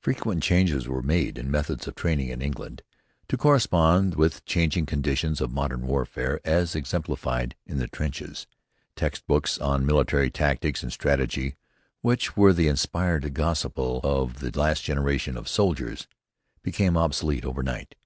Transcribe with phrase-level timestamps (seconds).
[0.00, 2.80] Frequent changes were made in methods of training in England,
[3.28, 8.46] to correspond with changing conditions of modern warfare as exemplified in the trenches.
[8.96, 11.56] Textbooks on military tactics and strategy,
[12.00, 16.08] which were the inspired gospel of the last generation of soldiers,
[16.62, 17.96] became obsolete overnight.